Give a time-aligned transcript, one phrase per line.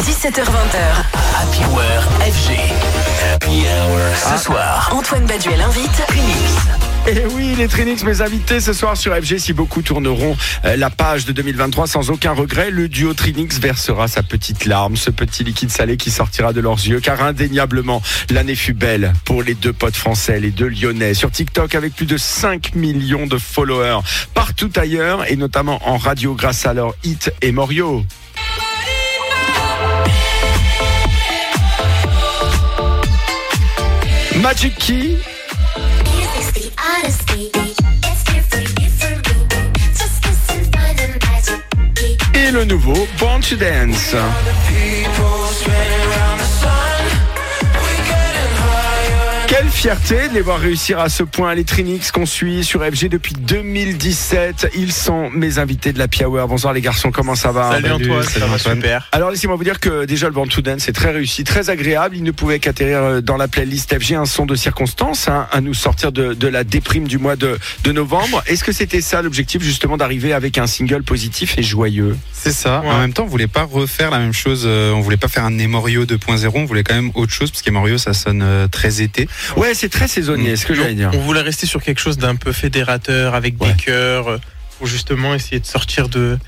[0.00, 1.04] 17h20h.
[1.36, 1.82] Happy Hour
[2.20, 2.56] FG.
[3.34, 4.38] Happy Hour.
[4.38, 6.56] Ce soir, Antoine Baduel invite Phoenix.
[7.06, 10.88] Et oui, les Trinix, mes invités ce soir sur FG, si beaucoup tourneront euh, la
[10.88, 15.44] page de 2023 sans aucun regret, le duo Trinix versera sa petite larme, ce petit
[15.44, 19.72] liquide salé qui sortira de leurs yeux, car indéniablement, l'année fut belle pour les deux
[19.72, 24.00] potes français, les deux lyonnais, sur TikTok avec plus de 5 millions de followers
[24.32, 28.04] partout ailleurs, et notamment en radio grâce à leur hit et Morio.
[42.34, 44.14] Et le nouveau Born Dance.
[49.80, 53.32] Fierté de les voir réussir à ce point, les Trinix qu'on suit sur FG depuis
[53.32, 54.72] 2017.
[54.76, 56.48] Ils sont mes invités de la Hour.
[56.48, 59.08] Bonsoir les garçons, comment ça va Salut Antoine, ça va super.
[59.10, 62.14] Alors laissez-moi vous dire que déjà le Born to Dance est très réussi, très agréable.
[62.14, 65.62] Il ne pouvait qu'atterrir euh, dans la playlist FG un son de circonstance, hein, à
[65.62, 68.42] nous sortir de, de la déprime du mois de, de novembre.
[68.48, 72.18] Est-ce que c'était ça l'objectif justement d'arriver avec un single positif et joyeux?
[72.34, 72.82] C'est ça.
[72.82, 72.88] Ouais.
[72.90, 74.64] En même temps, on voulait pas refaire la même chose.
[74.66, 76.50] euh, On voulait pas faire un Emorio 2.0.
[76.54, 79.26] On voulait quand même autre chose parce qu'Emorio, ça sonne euh, très été.
[79.56, 81.10] Ouais, c'est très saisonnier, ce que j'allais dire.
[81.14, 83.72] On voulait rester sur quelque chose d'un peu fédérateur, avec Ouais.
[83.72, 84.38] des cœurs, euh,
[84.78, 86.38] pour justement essayer de sortir de,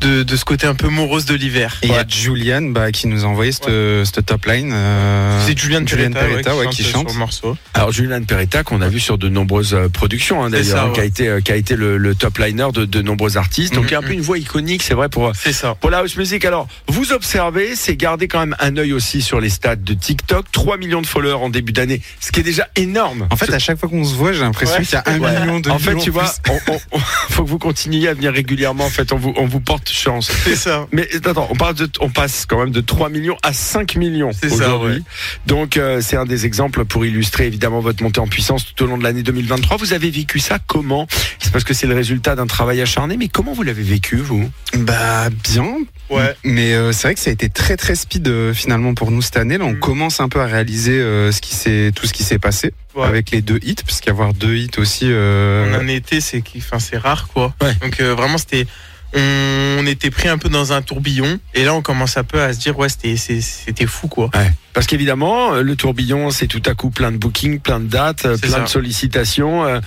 [0.00, 1.78] de, de ce côté un peu morose de l'hiver.
[1.82, 3.68] Et il y a Julian bah, qui nous a envoyé cette,
[4.04, 4.70] cette top line.
[4.72, 7.08] euh, C'est Julian Julian Peretta, Peretta, ouais, ouais, qui, qui chante, chante.
[7.10, 7.56] sur le morceau.
[7.74, 11.00] Alors Julian Peretta qu'on a vu sur de nombreuses euh, productions hein, d'ailleurs, hein, qui
[11.00, 11.08] a ouais.
[11.08, 13.74] été euh, qui a été le, le top liner de, de nombreux artistes.
[13.74, 15.74] Donc il y a un peu une voix iconique, c'est vrai pour C'est ça.
[15.80, 16.44] pour la house music.
[16.44, 20.46] Alors vous observez, c'est garder quand même un œil aussi sur les stats de TikTok.
[20.52, 23.26] 3 millions de followers en début d'année, ce qui est déjà énorme.
[23.30, 24.84] En fait, à chaque fois qu'on se voit, j'ai l'impression Ouais.
[24.84, 25.40] qu'il y a un Ouais.
[25.40, 26.98] million de en fait, tu vois, on- on-
[27.30, 28.84] faut que vous continuiez à venir régulièrement.
[28.84, 30.30] En fait, on vous on vous porte chance.
[30.44, 30.86] C'est ça.
[30.92, 34.30] Mais attends, on, parle de, on passe quand même de 3 millions à 5 millions
[34.38, 34.96] C'est ça, aujourd'hui.
[34.98, 35.02] ouais.
[35.46, 38.86] Donc euh, c'est un des exemples pour illustrer évidemment votre montée en puissance tout au
[38.86, 39.78] long de l'année 2023.
[39.78, 41.06] Vous avez vécu ça comment?
[41.38, 44.50] C'est parce que c'est le résultat d'un travail acharné, mais comment vous l'avez vécu vous?
[44.76, 45.78] Bah bien.
[46.10, 46.34] Ouais.
[46.44, 49.22] Mais euh, c'est vrai que ça a été très très speed euh, finalement pour nous
[49.22, 49.56] cette année.
[49.56, 49.78] Là, on Mhm.
[49.80, 53.06] commence un peu à réaliser euh, ce qui s'est tout ce qui s'est passé Ouais.
[53.06, 55.06] avec les deux hits, parce qu'avoir deux hits aussi.
[55.08, 57.54] euh, En un été, c'est enfin, c'est rare, quoi.
[57.62, 57.74] Ouais.
[57.80, 58.66] Donc euh, vraiment, c'était.
[59.14, 61.38] On, était pris un peu dans un tourbillon.
[61.54, 64.30] Et là, on commence un peu à se dire, ouais, c'était fou, quoi.
[64.72, 68.24] Parce qu'évidemment, euh, le tourbillon, c'est tout à coup plein de bookings, plein de dates,
[68.24, 68.60] euh, plein ça.
[68.60, 69.64] de sollicitations.
[69.64, 69.80] euh,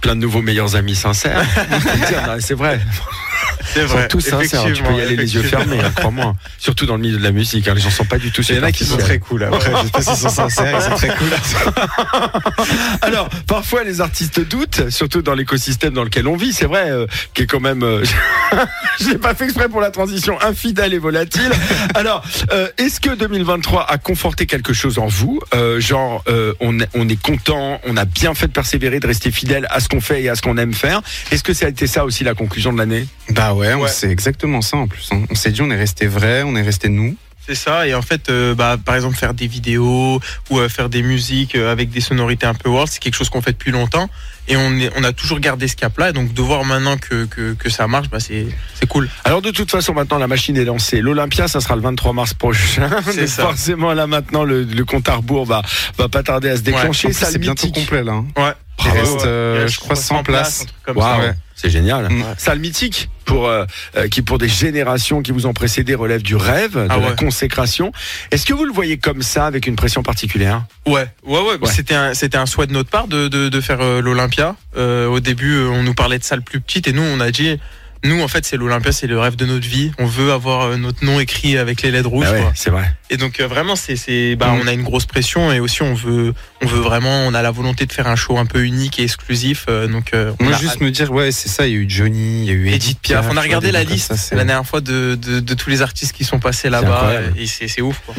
[0.00, 1.44] Plein de nouveaux meilleurs amis sincères.
[2.40, 2.80] C'est vrai.
[3.74, 4.64] C'est Ils sont tous sincères.
[4.72, 6.34] Tu peux y aller les yeux fermés, hein, crois-moi.
[6.58, 7.68] Surtout dans le milieu de la musique.
[7.68, 9.44] hein, les gens sont pas du tout Il y en a qui sont très cool.
[9.44, 11.28] Après, je sais pas s'ils sont sincères, ils sont très cool.
[13.02, 17.06] Alors, parfois, les artistes doutent, surtout dans l'écosystème dans lequel on vit, c'est vrai, euh,
[17.34, 17.82] qui est quand même.
[17.82, 18.04] euh,
[19.00, 21.50] Je l'ai pas fait exprès pour la transition infidèle et volatile.
[21.94, 22.22] Alors,
[22.52, 25.40] euh, est-ce que 2023 a conforté quelque chose en vous?
[25.54, 29.06] Euh, Genre, euh, on, est- on est content, on a bien fait de persévérer, de
[29.06, 31.00] rester fidèle à ce qu'on fait et à ce qu'on aime faire.
[31.30, 33.06] Est-ce que ça a été ça aussi la conclusion de l'année?
[33.30, 33.88] Bah ouais, on- Ouais.
[33.88, 35.08] c'est exactement ça en plus.
[35.12, 35.22] hein.
[35.30, 37.16] On s'est dit, on est resté vrai, on est resté nous.
[37.44, 40.20] C'est ça, et en fait, euh, bah, par exemple, faire des vidéos
[40.50, 43.30] ou euh, faire des musiques euh, avec des sonorités un peu world, c'est quelque chose
[43.30, 44.08] qu'on fait depuis longtemps.
[44.46, 46.10] Et on, est, on a toujours gardé ce cap-là.
[46.10, 48.46] Et donc, de voir maintenant que, que, que ça marche, bah, c'est
[48.88, 49.08] cool.
[49.24, 51.00] Alors de toute façon maintenant la machine est lancée.
[51.00, 52.88] L'Olympia ça sera le 23 mars prochain.
[53.10, 53.28] C'est.
[53.28, 55.62] Forcément là maintenant le, le compte à rebours va
[55.96, 57.12] va pas tarder à se En déclencher.
[57.12, 58.12] Salle c'est bientôt complet là.
[58.12, 58.26] hein.
[58.36, 58.52] Ouais.
[58.84, 60.62] Il reste, euh, je crois, 100 places.
[60.62, 61.26] un truc comme Waouh, ça.
[61.28, 61.34] ouais.
[61.62, 62.08] C'est génial.
[62.10, 62.24] Mm.
[62.38, 63.64] Salle mythique pour euh,
[63.96, 67.12] euh, qui pour des générations qui vous ont précédé relève du rêve, de Ah la
[67.12, 67.92] consécration.
[68.32, 70.64] Est-ce que vous le voyez comme ça avec une pression particulière?
[70.86, 71.58] Ouais, ouais, ouais.
[71.60, 71.70] Ouais.
[71.70, 74.56] C'était un, c'était un souhait de notre part de, de, de faire euh, l'Olympia.
[74.76, 77.60] Euh, au début, on nous parlait de salles plus petites et nous, on a dit,
[78.04, 79.92] nous, en fait, c'est l'Olympia, c'est le rêve de notre vie.
[79.98, 82.26] On veut avoir euh, notre nom écrit avec les lettres rouges.
[82.28, 82.92] Ah ouais, c'est vrai.
[83.10, 84.60] Et donc euh, vraiment, c'est, c'est, bah, Mm.
[84.62, 87.50] on a une grosse pression et aussi on veut, on veut vraiment, on a la
[87.50, 89.66] volonté de faire un show un peu unique et exclusif.
[89.68, 91.78] euh, donc euh, on Moi, a juste me dire, ouais, c'est ça, il y a
[91.78, 93.26] eu Johnny, il y a eu Edith Edith Piaf.
[93.30, 96.12] On a regardé la liste ça, la dernière fois de, de, de tous les artistes
[96.12, 98.00] qui sont passés là-bas et c'est, c'est ouf.
[98.06, 98.14] Quoi.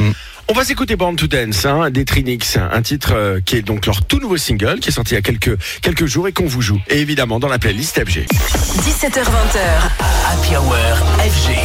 [0.49, 3.85] On va s'écouter Born to Dance hein, des Trinix, un titre euh, qui est donc
[3.85, 6.47] leur tout nouveau single qui est sorti il y a quelques quelques jours et qu'on
[6.47, 6.81] vous joue.
[6.89, 8.25] Et évidemment dans la playlist FG.
[8.27, 9.61] 17h20h.
[10.27, 10.75] Happy Hour
[11.19, 11.55] FG.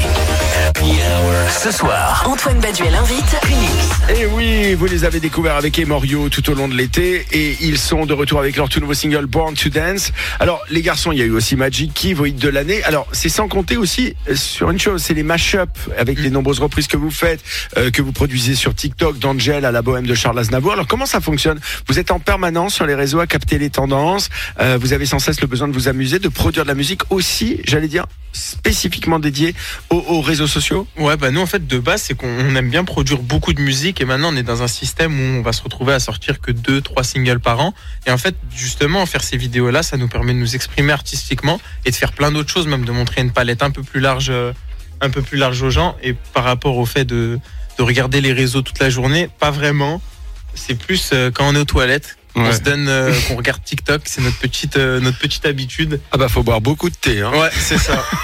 [0.69, 1.51] Happy Hour.
[1.51, 4.17] Ce soir, Antoine Baduel invite Phoenix.
[4.17, 7.79] Et oui, vous les avez découverts avec Emorio tout au long de l'été et ils
[7.79, 10.13] sont de retour avec leur tout nouveau single Born to Dance.
[10.39, 12.85] Alors les garçons, il y a eu aussi Magic Key, vos hits de l'année.
[12.85, 16.61] Alors c'est sans compter aussi euh, sur une chose, c'est les mash-up avec les nombreuses
[16.61, 17.43] reprises que vous faites,
[17.77, 20.73] euh, que vous produisez sur TikTok d'Angel à la bohème de Charles Aznavour.
[20.73, 21.61] Alors comment ça fonctionne?
[21.87, 24.29] Vous êtes en permanence sur les réseaux à capter les tendances.
[24.61, 27.03] euh, vous avez sans cesse le besoin de vous amuser, de produire de la musique
[27.11, 29.55] aussi, j'allais dire spécifiquement dédiée
[29.91, 30.87] aux, aux réseaux sociaux?
[30.99, 33.61] Ouais, bah nous en fait de base c'est qu'on on aime bien produire beaucoup de
[33.61, 36.41] musique et maintenant on est dans un système où on va se retrouver à sortir
[36.41, 37.75] que deux, trois singles par an.
[38.07, 41.61] Et en fait justement faire ces vidéos là, ça nous permet de nous exprimer artistiquement
[41.85, 44.29] et de faire plein d'autres choses, même de montrer une palette un peu plus large,
[44.31, 44.53] euh,
[45.01, 45.97] un peu plus large aux gens.
[46.03, 47.39] Et par rapport au fait de,
[47.79, 50.03] de regarder les réseaux toute la journée, pas vraiment.
[50.55, 52.17] C'est plus euh, quand on est aux toilettes.
[52.35, 56.01] On se donne, euh, qu'on regarde TikTok, c'est notre petite, euh, notre petite habitude.
[56.13, 57.21] Ah bah faut boire beaucoup de thé.
[57.21, 57.33] Hein.
[57.33, 58.05] Ouais, c'est ça.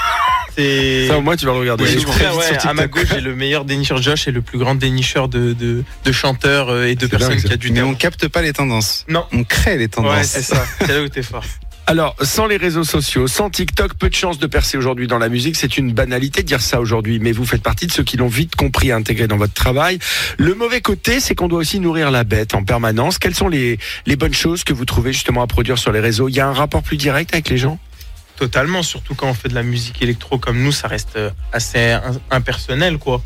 [0.56, 1.84] C'est Ça au moins tu vas le regarder.
[1.84, 4.76] Je ouais, sur à ma gauche, j'ai le meilleur dénicheur Josh et le plus grand
[4.76, 7.90] dénicheur de, de, de chanteurs et de personnes dingue, qui a du Mais talent.
[7.90, 9.04] on capte pas les tendances.
[9.08, 9.26] Non.
[9.32, 10.16] On crée les tendances.
[10.16, 10.64] Ouais, c'est ça.
[10.78, 11.42] C'est là où t'es fort.
[11.86, 15.28] Alors, sans les réseaux sociaux, sans TikTok, peu de chances de percer aujourd'hui dans la
[15.28, 15.54] musique.
[15.54, 18.26] C'est une banalité de dire ça aujourd'hui, mais vous faites partie de ceux qui l'ont
[18.28, 19.98] vite compris et intégré dans votre travail.
[20.38, 23.18] Le mauvais côté, c'est qu'on doit aussi nourrir la bête en permanence.
[23.18, 26.28] Quelles sont les, les bonnes choses que vous trouvez justement à produire sur les réseaux?
[26.28, 27.78] Il y a un rapport plus direct avec les gens?
[28.36, 31.90] Totalement, surtout quand on fait de la musique électro comme nous, ça reste euh, assez
[31.90, 33.22] in- impersonnel, quoi.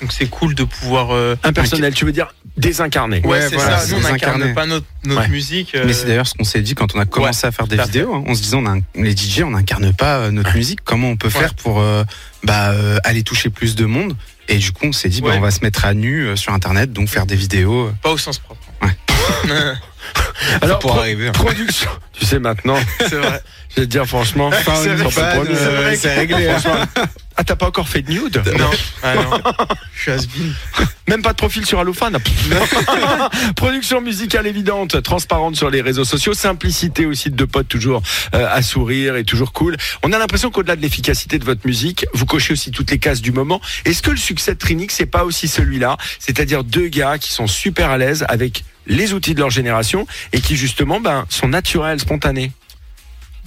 [0.00, 1.10] Donc c'est cool de pouvoir.
[1.14, 3.20] euh, Impersonnel, tu veux dire désincarné.
[3.22, 3.94] Ouais, Ouais, c'est voilà, ça.
[3.96, 5.28] Nous, on n'incarne pas notre, notre Ouais.
[5.28, 5.74] musique.
[5.74, 7.76] euh, Mais c'est d'ailleurs ce qu'on s'est dit quand on a commencé à faire des
[7.76, 8.14] vidéos.
[8.14, 8.24] hein.
[8.26, 10.80] On se disait, on a les DJ, on n'incarne pas euh, notre musique.
[10.84, 11.32] Comment on peut Ouais.
[11.40, 12.04] faire pour euh,
[12.44, 14.16] bah, euh, aller toucher plus de monde?
[14.48, 16.52] Et du coup, on s'est dit, bah, on va se mettre à nu euh, sur
[16.52, 17.86] Internet, donc faire des vidéos.
[17.86, 18.60] euh, pas au sens propre.
[18.82, 18.96] Ouais.
[20.62, 21.32] Alors, pour pro- arriver, hein.
[21.32, 21.90] production.
[22.12, 23.40] Tu sais maintenant, c'est vrai.
[23.70, 26.58] je vais te dire franchement, c'est euh, réglé, hein.
[26.58, 26.84] franchement.
[27.40, 28.70] Ah, t'as pas encore fait de nude non.
[29.02, 29.30] Ah, non.
[29.94, 30.52] Je suis.
[31.08, 32.10] Même pas de profil sur Allofan.
[33.56, 38.02] Production musicale évidente, transparente sur les réseaux sociaux, simplicité aussi de deux potes toujours
[38.34, 39.78] euh, à sourire et toujours cool.
[40.02, 43.22] On a l'impression qu'au-delà de l'efficacité de votre musique, vous cochez aussi toutes les cases
[43.22, 43.62] du moment.
[43.86, 47.46] Est-ce que le succès de Trinix c'est pas aussi celui-là, c'est-à-dire deux gars qui sont
[47.46, 52.00] super à l'aise avec les outils de leur génération et qui justement ben sont naturels,
[52.00, 52.52] spontanés.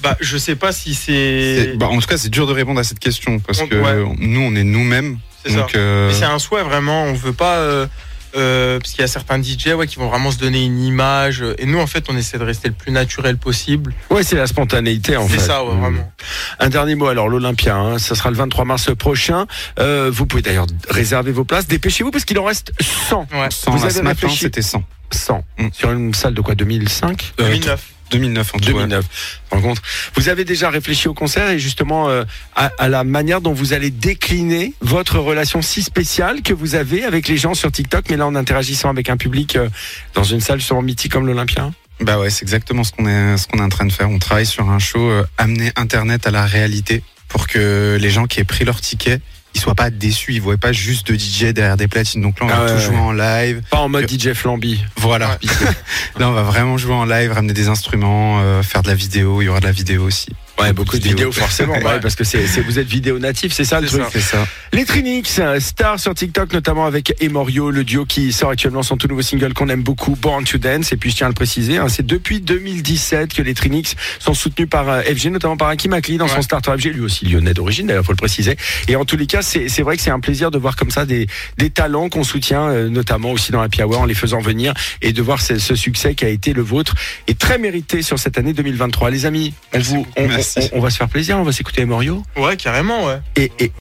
[0.04, 2.84] Bah, je sais pas si c'est- bah, en tout cas, c'est dur de répondre à
[2.84, 4.16] cette question parce On- que ouais.
[4.20, 5.18] nous, on est nous-mêmes.
[5.46, 5.66] C'est ça.
[5.76, 7.04] Euh, Mais c'est un souhait vraiment.
[7.06, 7.56] On veut pas.
[7.58, 7.88] euh,
[8.36, 11.44] euh, parce qu'il y a certains DJ ouais, qui vont vraiment se donner une image.
[11.60, 13.94] Et nous, en fait, on essaie de rester le plus naturel possible.
[14.10, 15.38] Ouais, c'est la spontanéité en fait.
[15.38, 15.80] C'est ça, ouais, Mmh.
[15.80, 16.12] vraiment.
[16.60, 19.46] Un dernier mot alors l'Olympia, hein, ça sera le 23 mars prochain.
[19.80, 21.68] Euh, vous pouvez d'ailleurs réserver vos places.
[21.68, 23.28] Dépêchez-vous parce qu'il en reste 100.
[23.34, 23.48] Ouais.
[23.52, 24.84] sans Vous là, avez ce matin, c'était 100.
[25.12, 25.68] 100 Mm.
[25.72, 27.82] sur une salle de quoi 2005 Euh, 2009.
[28.12, 28.72] 2009 en tout cas.
[28.72, 29.06] 2009.
[29.50, 29.82] Par contre,
[30.16, 32.24] vous avez déjà réfléchi au concert et justement euh,
[32.56, 37.04] à, à la manière dont vous allez décliner votre relation si spéciale que vous avez
[37.04, 39.70] avec les gens sur TikTok, mais là en interagissant avec un public euh,
[40.14, 41.72] dans une salle sûrement mythique comme l'Olympia.
[42.00, 44.10] Bah ouais, c'est exactement ce qu'on est, ce qu'on est en train de faire.
[44.10, 48.26] On travaille sur un show, euh, amener Internet à la réalité pour que les gens
[48.26, 49.20] qui aient pris leur ticket,
[49.56, 52.22] ils soient pas déçus, ils voient pas juste de DJ derrière des platines.
[52.22, 52.82] Donc là, on Ah va ouais, tout ouais.
[52.82, 53.62] jouer en live.
[53.70, 54.84] Pas en mode DJ Flamby.
[54.98, 55.38] Voilà.
[56.20, 59.42] là, on va vraiment jouer en live, ramener des instruments, euh, faire de la vidéo.
[59.42, 60.28] Il y aura de la vidéo aussi.
[60.60, 61.30] Ouais, beaucoup de Vidéo.
[61.30, 64.04] vidéos forcément, ouais, parce que c'est, vous êtes vidéo natif, c'est ça le truc?
[64.04, 64.10] ça.
[64.12, 64.48] C'est ça.
[64.72, 69.08] Les Trinix, stars sur TikTok, notamment avec Emorio, le duo qui sort actuellement son tout
[69.08, 70.92] nouveau single qu'on aime beaucoup, Born to Dance.
[70.92, 74.34] Et puis je tiens à le préciser, hein, c'est depuis 2017 que les Trinix sont
[74.34, 77.54] soutenus par euh, FG, notamment par Hakim Akli dans son starter FG, lui aussi lyonnais
[77.54, 78.56] d'origine, d'ailleurs faut le préciser.
[78.88, 81.06] Et en tous les cas, c'est, vrai que c'est un plaisir de voir comme ça
[81.06, 81.28] des,
[81.58, 85.14] des talents qu'on soutient, euh, notamment aussi dans la Hour en les faisant venir et
[85.14, 86.96] de voir ce, ce succès qui a été le vôtre
[87.28, 89.10] et très mérité sur cette année 2023.
[89.10, 90.43] Les amis, on, vous, on.
[90.74, 92.24] On- on va se faire plaisir, on va s'écouter Emorio.
[92.38, 93.20] Ouais, carrément, ouais.
[93.36, 93.70] Et, et,